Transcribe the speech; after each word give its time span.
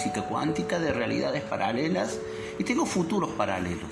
física 0.00 0.22
cuántica 0.22 0.78
de 0.78 0.94
realidades 0.94 1.42
paralelas 1.42 2.18
y 2.58 2.64
tengo 2.64 2.86
futuros 2.86 3.30
paralelos. 3.32 3.90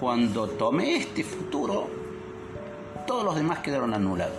Cuando 0.00 0.48
tomé 0.48 0.96
este 0.96 1.22
futuro, 1.22 1.88
todos 3.06 3.22
los 3.22 3.36
demás 3.36 3.58
quedaron 3.58 3.92
anulados. 3.92 4.38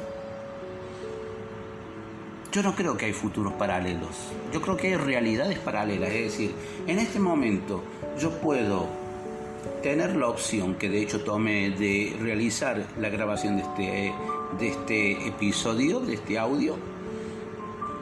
Yo 2.52 2.64
no 2.64 2.74
creo 2.74 2.98
que 2.98 3.06
hay 3.06 3.14
futuros 3.14 3.54
paralelos. 3.54 4.16
Yo 4.52 4.60
creo 4.60 4.76
que 4.76 4.88
hay 4.88 4.96
realidades 4.96 5.60
paralelas. 5.60 6.10
Es 6.10 6.32
decir, 6.32 6.56
en 6.88 6.98
este 6.98 7.20
momento 7.20 7.84
yo 8.18 8.32
puedo 8.40 8.88
tener 9.84 10.16
la 10.16 10.30
opción, 10.30 10.76
que 10.76 10.90
de 10.90 11.04
hecho 11.04 11.24
tomé, 11.24 11.70
de 11.70 12.18
realizar 12.20 12.84
la 12.98 13.10
grabación 13.10 13.58
de 13.58 13.62
este, 13.62 14.14
de 14.58 14.68
este 14.68 15.28
episodio, 15.28 16.00
de 16.00 16.16
este 16.16 16.40
audio, 16.40 16.76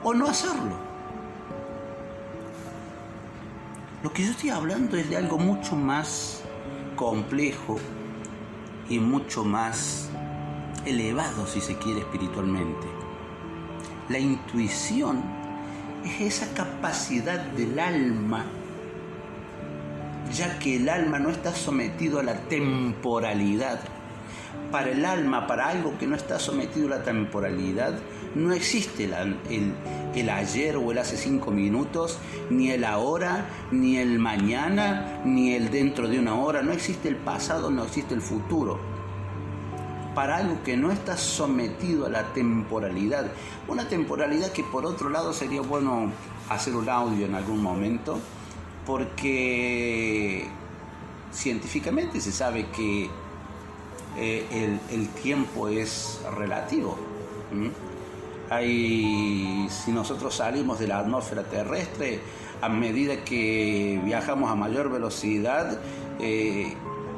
o 0.02 0.14
no 0.14 0.28
hacerlo. 0.28 0.83
Lo 4.04 4.12
que 4.12 4.24
yo 4.26 4.32
estoy 4.32 4.50
hablando 4.50 4.98
es 4.98 5.10
de 5.10 5.16
algo 5.16 5.38
mucho 5.38 5.78
más 5.78 6.44
complejo 6.98 7.78
y 8.90 9.00
mucho 9.00 9.46
más 9.46 10.10
elevado, 10.86 11.48
si 11.48 11.62
se 11.62 11.78
quiere, 11.78 12.02
espiritualmente. 12.02 12.86
La 14.10 14.20
intuición 14.20 15.24
es 16.04 16.20
esa 16.20 16.54
capacidad 16.54 17.40
del 17.40 17.80
alma, 17.80 18.44
ya 20.34 20.60
que 20.60 20.76
el 20.76 20.90
alma 20.90 21.18
no 21.18 21.30
está 21.30 21.54
sometido 21.54 22.20
a 22.20 22.24
la 22.24 22.42
temporalidad. 22.50 23.80
Para 24.72 24.92
el 24.92 25.06
alma, 25.06 25.48
para 25.48 25.68
algo 25.68 25.98
que 25.98 26.08
no 26.08 26.16
está 26.16 26.40
sometido 26.40 26.88
a 26.88 26.98
la 26.98 27.04
temporalidad, 27.04 27.94
no 28.36 28.52
existe 28.54 29.04
el, 29.06 30.30
ayer 30.30 30.78
o 30.78 30.92
el 30.92 30.98
hace 30.98 31.18
cinco 31.18 31.52
minutos, 31.52 32.18
ni 32.50 32.72
el 32.72 32.84
ahora, 32.84 33.46
ni 33.72 33.98
el 33.98 34.18
mañana, 34.18 35.22
ni 35.24 35.54
el 35.54 35.70
dentro 35.70 36.08
de 36.08 36.20
una 36.20 36.36
hora. 36.36 36.64
No 36.64 36.72
existe 36.72 37.10
el 37.10 37.16
pasado, 37.16 37.70
no 37.70 37.84
existe 37.84 38.16
el 38.16 38.22
futuro. 38.22 38.80
Para 40.16 40.38
algo 40.38 40.64
que 40.64 40.78
no 40.78 40.92
está 40.92 41.18
sometido 41.18 42.08
a 42.08 42.10
la 42.10 42.34
temporalidad. 42.34 43.32
Una 43.68 43.88
temporalidad 43.88 44.52
que 44.52 44.64
por 44.64 44.86
otro 44.86 45.10
lado 45.10 45.34
sería 45.34 45.62
bueno 45.62 46.12
hacer 46.50 46.76
un 46.76 46.90
audio 46.90 47.26
en 47.26 47.36
algún 47.36 47.62
momento, 47.62 48.20
porque 48.86 50.48
científicamente 51.32 52.22
se 52.22 52.32
sabe 52.32 52.68
que 52.76 53.10
eh, 54.18 54.80
el, 54.92 55.10
tiempo 55.10 55.68
es 55.68 56.22
relativo 56.36 56.98
si 59.70 59.92
nosotros 59.92 60.36
salimos 60.36 60.80
de 60.80 60.88
la 60.88 61.00
atmósfera 61.00 61.44
terrestre, 61.44 62.20
a 62.62 62.70
medida 62.70 63.24
que 63.24 64.00
viajamos 64.04 64.52
a 64.52 64.56
mayor 64.56 64.92
velocidad, 64.92 65.80
eh, 66.20 66.74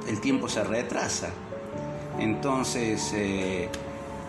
el 0.07 0.19
tiempo 0.21 0.47
se 0.47 0.63
retrasa. 0.63 1.29
Entonces, 2.19 3.11
eh, 3.13 3.69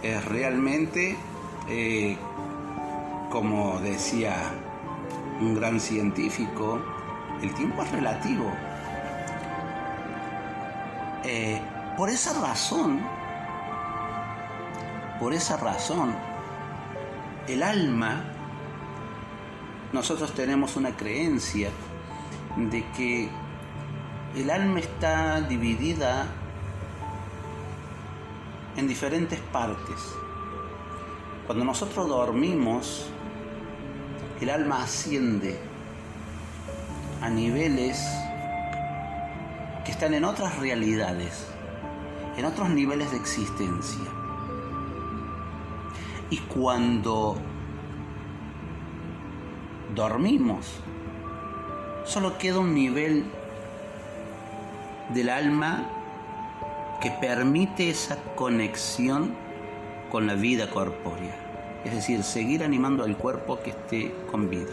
es 0.03 0.25
realmente, 0.25 1.17
como 3.31 3.79
decía 3.81 4.35
un 5.41 5.55
gran 5.55 5.81
científico, 5.81 6.81
el 7.41 7.55
tiempo 7.55 7.83
es 7.83 7.93
relativo. 7.93 8.53
Por 11.97 12.11
esa 12.11 12.39
razón, 12.41 13.01
por 15.19 15.33
esa 15.33 15.57
razón, 15.57 16.15
el 17.49 17.63
alma, 17.63 18.25
nosotros 19.93 20.35
tenemos 20.35 20.77
una 20.77 20.97
creencia 20.97 21.71
de 22.57 22.85
que 22.93 23.31
el 24.35 24.51
alma 24.51 24.81
está 24.81 25.41
dividida 25.41 26.27
en 28.77 28.87
diferentes 28.87 29.41
partes. 29.41 29.97
Cuando 31.47 31.65
nosotros 31.65 32.09
dormimos, 32.09 33.07
el 34.41 34.51
alma 34.51 34.83
asciende 34.83 35.59
a 37.23 37.31
niveles 37.31 38.05
que 39.85 39.93
están 39.93 40.13
en 40.13 40.25
otras 40.25 40.59
realidades, 40.59 41.47
en 42.37 42.45
otros 42.45 42.69
niveles 42.71 43.11
de 43.11 43.17
existencia. 43.17 44.05
Y 46.31 46.39
cuando 46.39 47.37
dormimos, 49.95 50.81
solo 52.05 52.39
queda 52.39 52.59
un 52.59 52.75
nivel 52.75 53.25
del 55.15 55.29
alma 55.29 55.89
que 57.01 57.11
permite 57.11 57.91
esa 57.91 58.17
conexión 58.35 59.35
con 60.11 60.27
la 60.27 60.35
vida 60.35 60.71
corpórea. 60.71 61.35
Es 61.85 61.93
decir, 61.95 62.23
seguir 62.23 62.65
animando 62.65 63.05
al 63.05 63.17
cuerpo 63.17 63.61
que 63.63 63.71
esté 63.71 64.15
con 64.31 64.51
vida. 64.51 64.73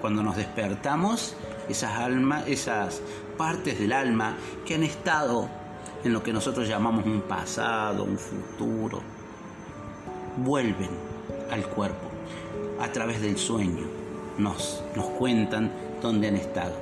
Cuando 0.00 0.22
nos 0.22 0.36
despertamos, 0.36 1.36
esas 1.68 1.92
almas, 1.92 2.46
esas 2.46 3.02
partes 3.36 3.78
del 3.78 3.92
alma 3.92 4.36
que 4.66 4.74
han 4.74 4.82
estado 4.82 5.48
en 6.04 6.12
lo 6.12 6.22
que 6.22 6.32
nosotros 6.32 6.68
llamamos 6.68 7.04
un 7.06 7.22
pasado, 7.22 8.04
un 8.04 8.18
futuro, 8.18 9.00
vuelven 10.36 10.90
al 11.50 11.66
cuerpo 11.66 12.08
a 12.80 12.90
través 12.92 13.20
del 13.20 13.36
sueño. 13.36 13.86
Nos, 14.38 14.82
nos 14.94 15.06
cuentan 15.06 15.72
dónde 16.00 16.28
han 16.28 16.36
estado. 16.36 16.74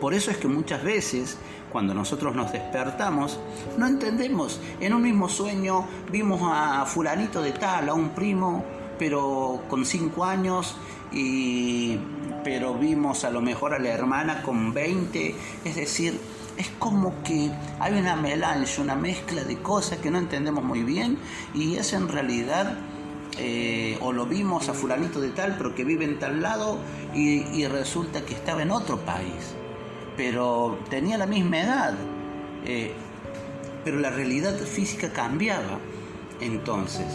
Por 0.00 0.14
eso 0.14 0.30
es 0.30 0.38
que 0.38 0.48
muchas 0.48 0.82
veces 0.82 1.38
cuando 1.70 1.92
nosotros 1.92 2.34
nos 2.34 2.52
despertamos, 2.52 3.38
no 3.76 3.86
entendemos. 3.86 4.60
En 4.80 4.94
un 4.94 5.02
mismo 5.02 5.28
sueño 5.28 5.86
vimos 6.10 6.40
a 6.44 6.84
fulanito 6.86 7.42
de 7.42 7.52
tal, 7.52 7.88
a 7.88 7.94
un 7.94 8.10
primo, 8.10 8.64
pero 8.98 9.62
con 9.68 9.84
cinco 9.84 10.24
años, 10.24 10.76
y, 11.12 11.98
pero 12.44 12.74
vimos 12.74 13.24
a 13.24 13.30
lo 13.30 13.40
mejor 13.40 13.74
a 13.74 13.78
la 13.78 13.90
hermana 13.90 14.42
con 14.42 14.72
20. 14.72 15.34
Es 15.64 15.76
decir, 15.76 16.18
es 16.56 16.68
como 16.78 17.22
que 17.22 17.50
hay 17.78 17.94
una 17.94 18.16
melange, 18.16 18.80
una 18.80 18.96
mezcla 18.96 19.44
de 19.44 19.58
cosas 19.58 19.98
que 19.98 20.10
no 20.10 20.18
entendemos 20.18 20.64
muy 20.64 20.82
bien 20.82 21.18
y 21.54 21.76
es 21.76 21.92
en 21.92 22.08
realidad, 22.08 22.76
eh, 23.38 23.96
o 24.00 24.12
lo 24.12 24.26
vimos 24.26 24.68
a 24.68 24.74
fulanito 24.74 25.20
de 25.20 25.30
tal, 25.30 25.56
pero 25.56 25.74
que 25.74 25.84
vive 25.84 26.04
en 26.04 26.18
tal 26.18 26.42
lado 26.42 26.78
y, 27.14 27.64
resulta 27.66 28.22
que 28.22 28.34
estaba 28.34 28.62
en 28.62 28.70
otro 28.70 28.98
país, 28.98 29.54
pero 30.16 30.78
tenía 30.90 31.16
la 31.16 31.26
misma 31.26 31.60
edad, 31.60 31.94
eh, 32.64 32.92
pero 33.84 33.98
la 33.98 34.10
realidad 34.10 34.56
física 34.56 35.12
cambiaba. 35.12 35.78
Entonces, 36.40 37.06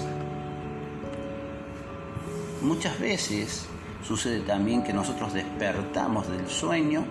muchas 2.62 3.00
veces 3.00 3.68
sucede 4.03 4.41
también 4.41 4.84
que 4.84 4.94
nosotros 4.94 5.34
despertamos 5.34 6.30
del 6.30 6.47
sueño, 6.47 7.06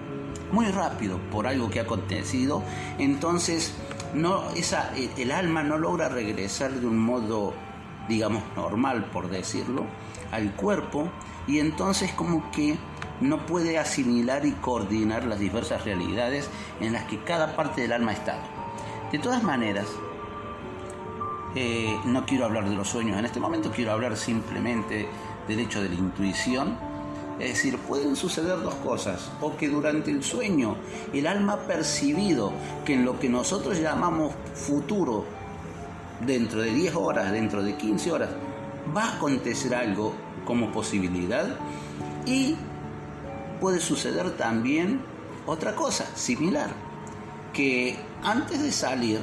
muy 0.52 0.66
rápido 0.66 1.18
por 1.30 1.46
algo 1.46 1.70
que 1.70 1.80
ha 1.80 1.84
acontecido, 1.84 2.62
entonces 2.98 3.74
el 5.16 5.32
alma 5.32 5.62
no 5.62 5.78
logra 5.78 6.08
regresar 6.08 6.72
de 6.72 6.86
un 6.86 6.98
modo, 6.98 7.54
digamos, 8.08 8.42
normal, 8.54 9.06
por 9.06 9.30
decirlo, 9.30 9.86
al 10.30 10.54
cuerpo 10.54 11.08
y 11.46 11.58
entonces 11.58 12.12
como 12.12 12.50
que 12.50 12.76
no 13.20 13.46
puede 13.46 13.78
asimilar 13.78 14.44
y 14.44 14.52
coordinar 14.52 15.24
las 15.24 15.38
diversas 15.38 15.84
realidades 15.84 16.50
en 16.80 16.92
las 16.92 17.04
que 17.04 17.22
cada 17.22 17.56
parte 17.56 17.82
del 17.82 17.92
alma 17.92 18.12
está. 18.12 18.38
De 19.10 19.18
todas 19.18 19.42
maneras, 19.42 19.86
eh, 21.54 21.98
no 22.04 22.24
quiero 22.26 22.46
hablar 22.46 22.68
de 22.68 22.74
los 22.74 22.88
sueños 22.88 23.18
en 23.18 23.24
este 23.24 23.38
momento, 23.40 23.70
quiero 23.70 23.92
hablar 23.92 24.16
simplemente 24.16 25.08
del 25.48 25.60
hecho 25.60 25.82
de 25.82 25.88
la 25.88 25.94
intuición 25.94 26.92
es 27.38 27.54
decir, 27.54 27.76
pueden 27.78 28.14
suceder 28.14 28.60
dos 28.62 28.74
cosas, 28.76 29.30
o 29.40 29.56
que 29.56 29.68
durante 29.68 30.10
el 30.10 30.22
sueño 30.22 30.76
el 31.12 31.26
alma 31.26 31.54
ha 31.54 31.66
percibido 31.66 32.52
que 32.84 32.94
en 32.94 33.04
lo 33.04 33.18
que 33.18 33.28
nosotros 33.28 33.80
llamamos 33.80 34.32
futuro, 34.54 35.24
dentro 36.24 36.60
de 36.60 36.72
10 36.72 36.94
horas, 36.94 37.32
dentro 37.32 37.62
de 37.62 37.74
15 37.74 38.12
horas, 38.12 38.30
va 38.96 39.04
a 39.04 39.16
acontecer 39.16 39.74
algo 39.74 40.14
como 40.44 40.70
posibilidad 40.70 41.46
y 42.26 42.56
puede 43.60 43.80
suceder 43.80 44.36
también 44.36 45.00
otra 45.46 45.74
cosa 45.74 46.06
similar, 46.14 46.70
que 47.52 47.96
antes 48.22 48.62
de 48.62 48.70
salir, 48.70 49.18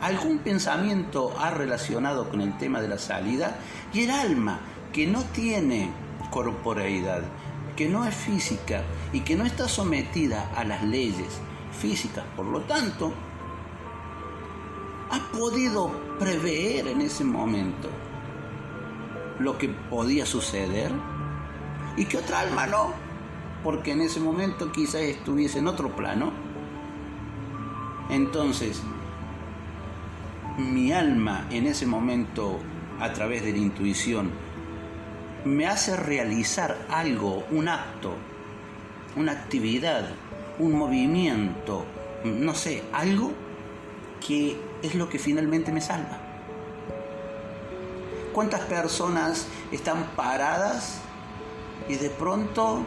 algún 0.00 0.38
pensamiento 0.38 1.32
ha 1.38 1.50
relacionado 1.50 2.28
con 2.28 2.40
el 2.40 2.58
tema 2.58 2.80
de 2.80 2.88
la 2.88 2.98
salida 2.98 3.56
y 3.92 4.02
el 4.02 4.10
alma 4.10 4.58
que 4.92 5.06
no 5.06 5.22
tiene 5.24 5.90
corporeidad, 6.30 7.22
que 7.76 7.88
no 7.88 8.04
es 8.04 8.14
física 8.14 8.82
y 9.12 9.20
que 9.20 9.36
no 9.36 9.44
está 9.44 9.68
sometida 9.68 10.50
a 10.54 10.64
las 10.64 10.82
leyes 10.82 11.40
físicas. 11.80 12.24
Por 12.36 12.46
lo 12.46 12.60
tanto, 12.62 13.12
ha 15.10 15.32
podido 15.32 15.90
prever 16.18 16.88
en 16.88 17.00
ese 17.00 17.24
momento 17.24 17.88
lo 19.38 19.58
que 19.58 19.68
podía 19.68 20.26
suceder 20.26 20.92
y 21.96 22.04
que 22.04 22.18
otra 22.18 22.40
alma 22.40 22.66
no, 22.66 22.92
porque 23.64 23.92
en 23.92 24.02
ese 24.02 24.20
momento 24.20 24.72
quizás 24.72 25.02
estuviese 25.02 25.58
en 25.58 25.68
otro 25.68 25.94
plano. 25.94 26.32
Entonces, 28.10 28.82
mi 30.58 30.92
alma 30.92 31.46
en 31.50 31.66
ese 31.66 31.86
momento, 31.86 32.58
a 33.00 33.12
través 33.12 33.42
de 33.42 33.52
la 33.52 33.58
intuición, 33.58 34.30
me 35.44 35.66
hace 35.66 35.96
realizar 35.96 36.76
algo, 36.88 37.44
un 37.50 37.68
acto, 37.68 38.14
una 39.16 39.32
actividad, 39.32 40.08
un 40.58 40.72
movimiento, 40.72 41.84
no 42.24 42.54
sé, 42.54 42.82
algo 42.92 43.32
que 44.26 44.56
es 44.82 44.94
lo 44.94 45.08
que 45.08 45.18
finalmente 45.18 45.72
me 45.72 45.80
salva. 45.80 46.18
¿Cuántas 48.32 48.60
personas 48.62 49.46
están 49.72 50.04
paradas 50.16 51.00
y 51.88 51.96
de 51.96 52.10
pronto 52.10 52.84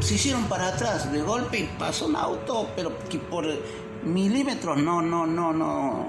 se 0.00 0.14
hicieron 0.14 0.44
para 0.44 0.68
atrás 0.68 1.12
de 1.12 1.22
golpe 1.22 1.60
y 1.60 1.70
pasó 1.78 2.06
un 2.06 2.16
auto, 2.16 2.68
pero 2.74 2.98
que 3.08 3.18
por 3.18 3.46
milímetros 4.02 4.78
no, 4.78 5.02
no, 5.02 5.26
no, 5.26 5.52
no, 5.52 6.06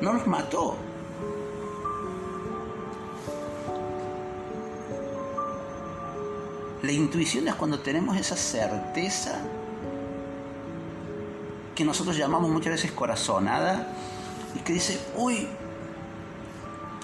no 0.00 0.12
los 0.12 0.26
mató. 0.26 0.76
La 6.82 6.90
intuición 6.90 7.46
es 7.46 7.54
cuando 7.54 7.78
tenemos 7.78 8.16
esa 8.16 8.36
certeza 8.36 9.40
que 11.76 11.84
nosotros 11.84 12.16
llamamos 12.16 12.50
muchas 12.50 12.72
veces 12.72 12.90
corazonada 12.90 13.94
y 14.56 14.58
que 14.58 14.72
dice, 14.72 15.00
uy, 15.16 15.46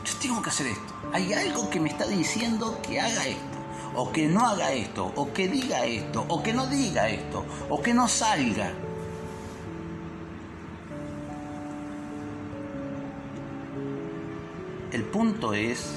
yo 0.04 0.14
tengo 0.20 0.42
que 0.42 0.50
hacer 0.50 0.66
esto. 0.66 0.94
Hay 1.12 1.32
algo 1.32 1.70
que 1.70 1.78
me 1.78 1.88
está 1.90 2.06
diciendo 2.08 2.80
que 2.82 3.00
haga 3.00 3.28
esto, 3.28 3.58
o 3.94 4.10
que 4.10 4.26
no 4.26 4.44
haga 4.46 4.72
esto, 4.72 5.12
o 5.14 5.32
que 5.32 5.46
diga 5.46 5.84
esto, 5.84 6.24
o 6.28 6.42
que 6.42 6.52
no 6.52 6.66
diga 6.66 7.08
esto, 7.08 7.44
o 7.70 7.80
que 7.80 7.94
no 7.94 8.08
salga. 8.08 8.72
El 14.90 15.04
punto 15.04 15.54
es 15.54 15.92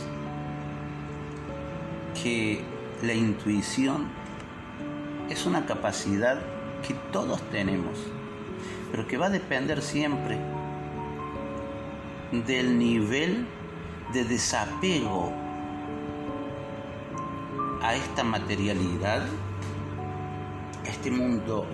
que 2.21 2.63
la 3.03 3.13
intuición 3.13 4.07
es 5.29 5.45
una 5.45 5.65
capacidad 5.65 6.39
que 6.87 6.93
todos 7.11 7.41
tenemos, 7.49 7.97
pero 8.91 9.07
que 9.07 9.17
va 9.17 9.27
a 9.27 9.29
depender 9.29 9.81
siempre 9.81 10.37
del 12.31 12.77
nivel 12.77 13.47
de 14.13 14.23
desapego 14.25 15.33
a 17.81 17.95
esta 17.95 18.23
materialidad, 18.23 19.23
a 20.85 20.87
este 20.87 21.09
mundo 21.09 21.65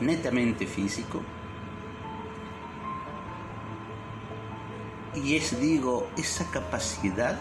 netamente 0.00 0.66
físico. 0.66 1.22
Y 5.14 5.36
es, 5.36 5.60
digo, 5.60 6.08
esa 6.16 6.48
capacidad 6.50 7.38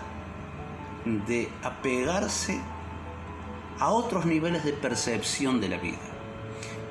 de 1.27 1.49
apegarse 1.63 2.59
a 3.79 3.91
otros 3.91 4.25
niveles 4.25 4.63
de 4.63 4.73
percepción 4.73 5.59
de 5.61 5.69
la 5.69 5.77
vida, 5.77 5.97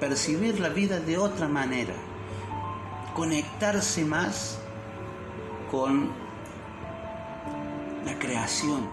percibir 0.00 0.60
la 0.60 0.68
vida 0.68 1.00
de 1.00 1.18
otra 1.18 1.48
manera, 1.48 1.94
conectarse 3.14 4.04
más 4.04 4.58
con 5.70 6.10
la 8.04 8.18
creación, 8.18 8.88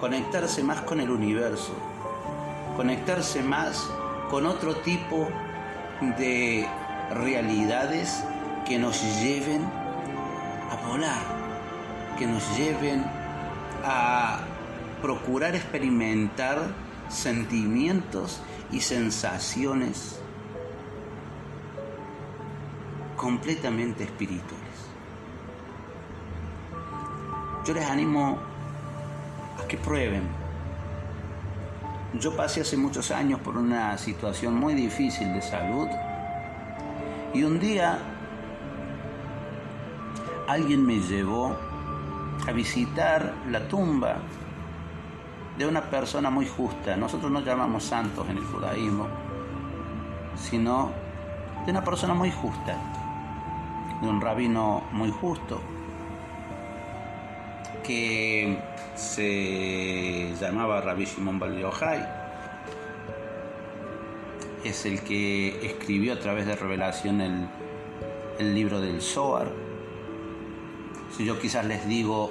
conectarse 0.00 0.62
más 0.62 0.80
con 0.82 1.00
el 1.00 1.10
universo, 1.10 1.72
conectarse 2.76 3.42
más 3.42 3.90
con 4.30 4.46
otro 4.46 4.76
tipo 4.76 5.28
de 6.00 6.66
realidades 7.12 8.24
que 8.66 8.78
nos 8.78 9.02
lleven 9.20 9.62
a 10.70 10.88
volar, 10.88 11.20
que 12.18 12.26
nos 12.26 12.56
lleven 12.56 13.04
a 13.84 14.40
procurar 15.00 15.54
experimentar 15.54 16.58
sentimientos 17.08 18.40
y 18.70 18.80
sensaciones 18.80 20.20
completamente 23.16 24.04
espirituales. 24.04 24.58
Yo 27.66 27.74
les 27.74 27.84
animo 27.84 28.38
a 29.62 29.66
que 29.68 29.76
prueben. 29.76 30.22
Yo 32.18 32.34
pasé 32.34 32.62
hace 32.62 32.76
muchos 32.76 33.10
años 33.10 33.40
por 33.40 33.56
una 33.56 33.96
situación 33.98 34.54
muy 34.54 34.74
difícil 34.74 35.32
de 35.32 35.42
salud 35.42 35.88
y 37.32 37.44
un 37.44 37.60
día 37.60 37.98
alguien 40.48 40.84
me 40.84 40.98
llevó 40.98 41.56
a 42.48 42.52
visitar 42.52 43.34
la 43.48 43.68
tumba 43.68 44.16
de 45.56 45.66
una 45.66 45.82
persona 45.82 46.30
muy 46.30 46.46
justa. 46.46 46.96
Nosotros 46.96 47.30
no 47.30 47.40
llamamos 47.40 47.84
santos 47.84 48.28
en 48.28 48.38
el 48.38 48.44
judaísmo, 48.44 49.08
sino 50.36 50.92
de 51.64 51.70
una 51.72 51.84
persona 51.84 52.14
muy 52.14 52.30
justa, 52.30 52.76
de 54.00 54.08
un 54.08 54.20
rabino 54.20 54.84
muy 54.92 55.10
justo, 55.10 55.60
que 57.84 58.58
se 58.94 60.34
llamaba 60.40 60.80
Rabbi 60.80 61.04
Shimon 61.04 61.38
Bar 61.38 61.50
Es 64.64 64.86
el 64.86 65.00
que 65.02 65.66
escribió 65.66 66.14
a 66.14 66.18
través 66.18 66.46
de 66.46 66.56
revelación 66.56 67.20
el, 67.20 67.48
el 68.38 68.54
libro 68.54 68.80
del 68.80 69.02
Zohar. 69.02 69.50
Si 71.16 71.24
yo 71.24 71.38
quizás 71.38 71.66
les 71.66 71.86
digo 71.88 72.30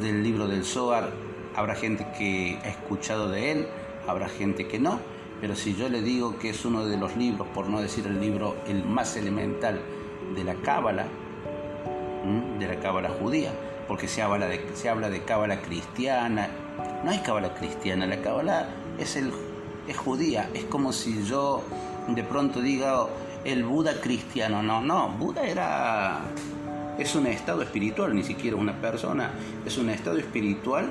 del 0.00 0.22
libro 0.22 0.46
del 0.46 0.64
Zohar, 0.64 1.10
habrá 1.54 1.74
gente 1.74 2.06
que 2.18 2.58
ha 2.62 2.68
escuchado 2.68 3.28
de 3.28 3.52
él, 3.52 3.66
habrá 4.06 4.28
gente 4.28 4.68
que 4.68 4.78
no, 4.78 5.00
pero 5.40 5.54
si 5.54 5.74
yo 5.74 5.88
le 5.88 6.02
digo 6.02 6.38
que 6.38 6.50
es 6.50 6.64
uno 6.64 6.86
de 6.86 6.96
los 6.96 7.16
libros, 7.16 7.46
por 7.48 7.68
no 7.68 7.80
decir 7.80 8.06
el 8.06 8.20
libro 8.20 8.56
el 8.66 8.84
más 8.84 9.16
elemental 9.16 9.80
de 10.34 10.44
la 10.44 10.54
Cábala, 10.54 11.06
de 12.58 12.66
la 12.66 12.80
Cábala 12.80 13.10
judía, 13.10 13.52
porque 13.86 14.08
se 14.08 14.22
habla 14.22 14.46
de, 14.46 14.64
se 14.74 14.88
habla 14.88 15.10
de 15.10 15.22
Cábala 15.22 15.60
cristiana, 15.60 16.48
no 17.04 17.10
hay 17.10 17.18
Cábala 17.18 17.54
cristiana, 17.54 18.06
la 18.06 18.20
Cábala 18.20 18.68
es, 18.98 19.16
el, 19.16 19.32
es 19.86 19.96
judía, 19.96 20.48
es 20.54 20.64
como 20.64 20.92
si 20.92 21.24
yo 21.24 21.62
de 22.08 22.22
pronto 22.24 22.60
diga 22.60 23.06
el 23.44 23.64
Buda 23.64 24.00
cristiano, 24.00 24.62
no, 24.62 24.80
no, 24.80 25.10
Buda 25.10 25.46
era 25.46 26.22
es 26.98 27.14
un 27.14 27.26
estado 27.26 27.62
espiritual, 27.62 28.14
ni 28.14 28.22
siquiera 28.22 28.56
una 28.56 28.74
persona, 28.80 29.30
es 29.64 29.76
un 29.78 29.90
estado 29.90 30.18
espiritual 30.18 30.88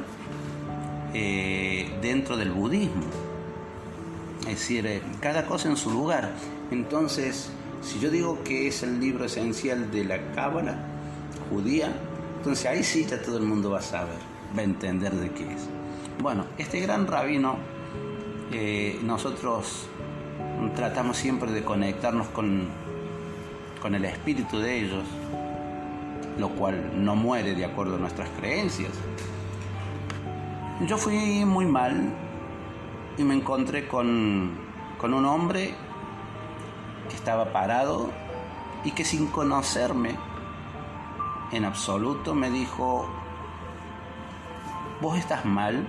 eh, 1.13 1.89
dentro 2.01 2.37
del 2.37 2.51
budismo. 2.51 3.05
Es 4.41 4.59
decir, 4.59 4.85
eh, 4.85 5.01
cada 5.21 5.45
cosa 5.45 5.69
en 5.69 5.77
su 5.77 5.89
lugar. 5.89 6.31
Entonces, 6.71 7.49
si 7.81 7.99
yo 7.99 8.09
digo 8.09 8.43
que 8.43 8.67
es 8.67 8.83
el 8.83 8.99
libro 8.99 9.25
esencial 9.25 9.91
de 9.91 10.05
la 10.05 10.31
Cábala 10.33 10.77
judía, 11.49 11.91
entonces 12.37 12.65
ahí 12.65 12.83
sí 12.83 13.05
ya 13.05 13.21
todo 13.21 13.37
el 13.37 13.43
mundo 13.43 13.71
va 13.71 13.79
a 13.79 13.83
saber, 13.83 14.17
va 14.55 14.61
a 14.61 14.63
entender 14.63 15.13
de 15.13 15.31
qué 15.31 15.43
es. 15.43 15.67
Bueno, 16.21 16.45
este 16.57 16.79
gran 16.79 17.07
rabino, 17.07 17.57
eh, 18.51 18.99
nosotros 19.03 19.87
tratamos 20.75 21.17
siempre 21.17 21.51
de 21.51 21.63
conectarnos 21.63 22.27
con, 22.27 22.67
con 23.81 23.95
el 23.95 24.05
espíritu 24.05 24.59
de 24.59 24.79
ellos, 24.79 25.03
lo 26.37 26.49
cual 26.49 26.91
no 27.03 27.15
muere 27.15 27.55
de 27.55 27.65
acuerdo 27.65 27.95
a 27.95 27.99
nuestras 27.99 28.29
creencias. 28.37 28.91
Yo 30.81 30.97
fui 30.97 31.45
muy 31.45 31.65
mal 31.65 32.13
y 33.17 33.23
me 33.23 33.35
encontré 33.35 33.87
con, 33.87 34.51
con 34.97 35.13
un 35.13 35.25
hombre 35.25 35.73
que 37.09 37.15
estaba 37.15 37.53
parado 37.53 38.09
y 38.83 38.91
que 38.91 39.05
sin 39.05 39.27
conocerme 39.27 40.15
en 41.51 41.63
absoluto 41.63 42.35
me 42.35 42.49
dijo, 42.49 43.07
vos 45.01 45.17
estás 45.17 45.45
mal, 45.45 45.87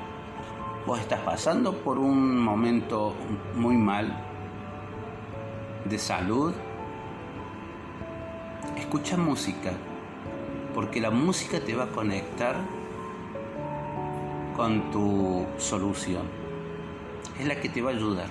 vos 0.86 1.00
estás 1.00 1.20
pasando 1.20 1.72
por 1.78 1.98
un 1.98 2.38
momento 2.38 3.14
muy 3.54 3.76
mal 3.76 4.16
de 5.84 5.98
salud, 5.98 6.54
escucha 8.76 9.16
música 9.16 9.72
porque 10.76 11.00
la 11.00 11.10
música 11.10 11.58
te 11.58 11.74
va 11.74 11.84
a 11.84 11.86
conectar 11.86 12.54
con 14.54 14.90
tu 14.90 15.46
solución. 15.56 16.24
Es 17.40 17.46
la 17.46 17.58
que 17.58 17.70
te 17.70 17.80
va 17.80 17.92
a 17.92 17.94
ayudar. 17.94 18.26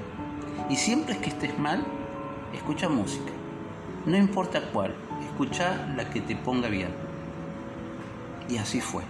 Y 0.70 0.75
siempre 0.75 1.18
que 1.18 1.32
estés 1.32 1.58
mal, 1.58 1.84
escucha 2.54 2.88
música. 2.88 3.32
No 4.06 4.16
importa 4.16 4.62
cuál, 4.72 4.94
escucha 5.28 5.92
la 5.98 6.08
que 6.12 6.22
te 6.22 6.36
ponga 6.36 6.68
bien. 6.68 6.94
Y 8.48 8.58
así 8.58 8.80
fue. 8.80 9.02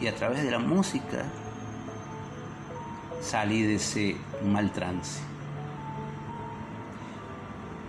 Y 0.00 0.08
a 0.08 0.14
través 0.16 0.42
de 0.42 0.50
la 0.50 0.58
música 0.58 1.26
salí 3.20 3.62
de 3.62 3.76
ese 3.76 4.16
mal 4.44 4.72
trance. 4.72 5.20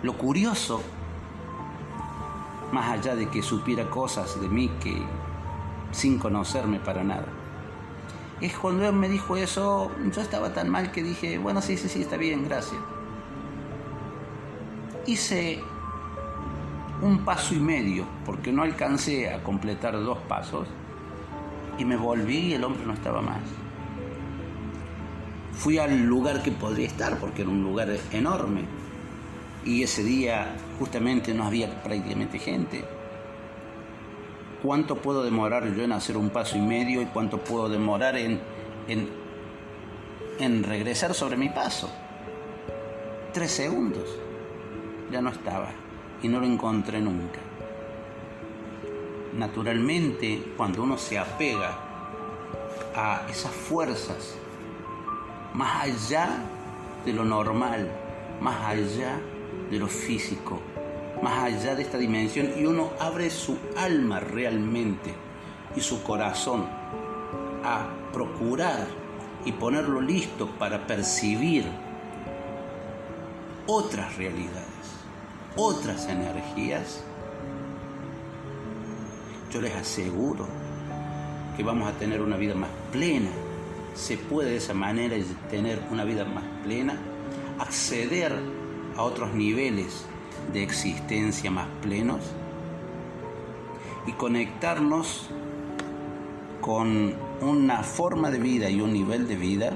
Lo 0.04 0.16
curioso, 0.16 0.84
más 2.74 2.90
allá 2.90 3.16
de 3.16 3.30
que 3.30 3.44
supiera 3.44 3.90
cosas 3.90 4.42
de 4.42 4.50
mí 4.50 4.70
que 4.82 5.02
sin 5.92 6.18
conocerme 6.18 6.80
para 6.80 7.04
nada, 7.04 7.28
es 8.42 8.58
cuando 8.58 8.86
él 8.88 8.94
me 8.94 9.08
dijo 9.08 9.38
eso, 9.38 9.92
yo 10.12 10.22
estaba 10.22 10.54
tan 10.54 10.70
mal 10.70 10.92
que 10.92 11.04
dije, 11.04 11.38
bueno, 11.38 11.62
sí, 11.62 11.78
sí, 11.78 11.88
sí, 11.88 12.02
está 12.02 12.18
bien, 12.18 12.44
gracias. 12.44 12.82
Hice 15.06 15.62
un 17.02 17.20
paso 17.20 17.54
y 17.54 17.60
medio, 17.60 18.06
porque 18.26 18.52
no 18.52 18.64
alcancé 18.64 19.32
a 19.32 19.44
completar 19.44 19.94
dos 19.94 20.18
pasos, 20.28 20.68
y 21.78 21.86
me 21.86 21.96
volví 21.96 22.38
y 22.38 22.54
el 22.54 22.64
hombre 22.64 22.86
no 22.86 22.94
estaba 22.94 23.22
más. 23.22 23.42
Fui 25.54 25.78
al 25.78 26.06
lugar 26.06 26.42
que 26.42 26.52
podría 26.52 26.88
estar, 26.88 27.20
porque 27.20 27.44
era 27.44 27.52
un 27.52 27.64
lugar 27.64 27.90
enorme, 28.12 28.66
y 29.66 29.84
ese 29.84 30.04
día 30.04 30.56
justamente 30.80 31.34
no 31.34 31.46
había 31.46 31.82
prácticamente 31.84 32.40
gente. 32.40 32.84
¿Cuánto 34.62 34.96
puedo 34.96 35.24
demorar 35.24 35.74
yo 35.74 35.84
en 35.84 35.92
hacer 35.92 36.18
un 36.18 36.30
paso 36.30 36.58
y 36.58 36.62
medio 36.62 37.02
y 37.02 37.06
cuánto 37.06 37.38
puedo 37.38 37.70
demorar 37.70 38.16
en, 38.18 38.40
en, 38.88 39.10
en 40.40 40.64
regresar 40.64 41.14
sobre 41.14 41.38
mi 41.38 41.50
paso? 41.50 41.90
Tres 43.34 43.52
segundos. 43.52 44.20
Ya 45.12 45.22
no 45.22 45.30
estaba 45.30 45.70
y 46.22 46.28
no 46.28 46.40
lo 46.40 46.46
encontré 46.46 47.02
nunca. 47.02 47.40
Naturalmente, 49.38 50.54
cuando 50.56 50.84
uno 50.84 50.98
se 50.98 51.18
apega 51.20 51.78
a 52.96 53.26
esas 53.30 53.52
fuerzas, 53.52 54.36
más 55.54 55.84
allá 55.84 56.30
de 57.06 57.14
lo 57.14 57.26
normal, 57.26 57.92
más 58.40 58.64
allá 58.66 59.20
de 59.70 59.80
lo 59.80 59.88
físico, 59.88 60.60
más 61.22 61.44
allá 61.44 61.76
de 61.76 61.84
esta 61.84 61.98
dimensión 61.98 62.52
y 62.58 62.66
uno 62.66 62.92
abre 63.00 63.30
su 63.30 63.58
alma 63.78 64.20
realmente 64.20 65.14
y 65.76 65.82
su 65.82 66.04
corazón 66.04 66.66
a 67.64 67.88
procurar 68.12 68.88
y 69.46 69.52
ponerlo 69.54 70.02
listo 70.02 70.48
para 70.60 70.86
percibir 70.86 71.66
otras 73.66 74.18
realidades, 74.18 74.68
otras 75.56 76.08
energías, 76.08 77.04
yo 79.52 79.62
les 79.62 79.76
aseguro 79.76 80.48
que 81.56 81.64
vamos 81.64 81.88
a 81.88 81.94
tener 81.94 82.22
una 82.22 82.38
vida 82.38 82.56
más 82.56 82.70
plena. 82.92 83.30
Se 83.94 84.18
puede 84.18 84.52
de 84.52 84.58
esa 84.58 84.74
manera 84.74 85.16
tener 85.52 85.80
una 85.92 86.04
vida 86.04 86.26
más 86.26 86.44
plena, 86.64 86.98
acceder 87.60 88.34
a 88.98 89.04
otros 89.04 89.34
niveles 89.34 90.06
de 90.52 90.64
existencia 90.64 91.52
más 91.52 91.68
plenos 91.82 92.22
y 94.08 94.12
conectarnos 94.14 95.30
con 96.62 97.14
una 97.42 97.84
forma 97.84 98.32
de 98.32 98.40
vida 98.40 98.70
y 98.70 98.82
un 98.82 98.94
nivel 98.94 99.28
de 99.28 99.36
vida 99.36 99.74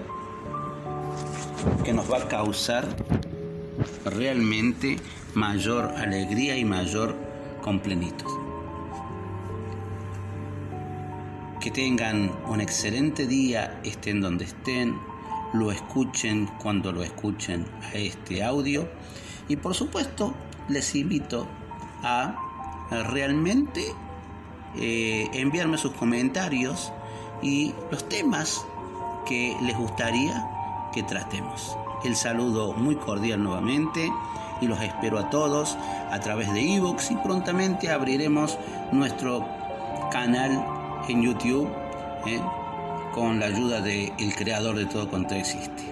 que 1.84 1.94
nos 1.94 2.12
va 2.12 2.18
a 2.18 2.28
causar 2.28 2.88
realmente 4.06 4.98
mayor 5.34 5.92
alegría 5.98 6.58
y 6.58 6.66
mayor 6.66 7.16
complenitud. 7.62 8.32
Que 11.60 11.72
tengan 11.72 12.32
un 12.48 12.62
excelente 12.62 13.28
día, 13.28 13.82
estén 13.84 14.22
donde 14.22 14.46
estén, 14.46 14.96
lo 15.54 15.72
escuchen 15.72 16.50
cuando 16.62 16.92
lo 16.92 17.04
escuchen 17.04 17.66
a 17.94 17.98
este 17.98 18.44
audio 18.44 18.88
y 19.48 19.56
por 19.56 19.74
supuesto 19.74 20.34
les 20.68 20.96
invito 20.96 21.48
a 22.04 22.36
realmente 23.10 23.94
eh, 24.76 25.30
enviarme 25.34 25.78
sus 25.78 25.94
comentarios 25.94 26.92
y 27.42 27.74
los 27.92 28.08
temas 28.08 28.66
que 29.26 29.56
les 29.62 29.78
gustaría 29.78 30.48
que 30.94 31.04
tratemos. 31.04 31.78
El 32.04 32.16
saludo 32.16 32.74
muy 32.74 32.96
cordial 32.96 33.44
nuevamente 33.44 34.12
y 34.62 34.68
los 34.68 34.82
espero 34.82 35.20
a 35.20 35.30
todos 35.30 35.78
a 36.12 36.20
través 36.20 36.52
de 36.54 36.76
Evox 36.76 37.12
y 37.12 37.16
prontamente 37.18 37.92
abriremos 37.92 38.58
nuestro 38.92 39.46
canal 40.12 40.66
en 41.08 41.22
YouTube 41.22 41.70
¿eh? 42.26 42.42
Con 43.18 43.40
la 43.40 43.48
ayuda 43.48 43.82
del 43.82 44.36
creador 44.36 44.76
de 44.76 44.86
todo 44.86 45.10
cuanto 45.10 45.34
existe. 45.34 45.84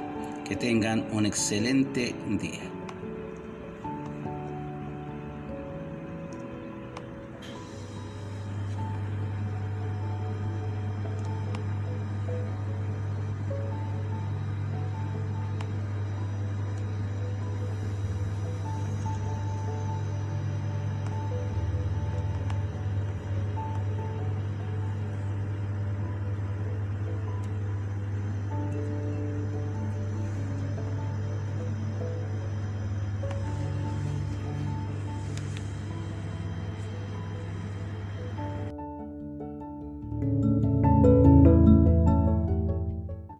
Que 0.47 0.55
tengan 0.55 1.03
un 1.11 1.25
excelente 1.25 2.13
día. 2.39 2.74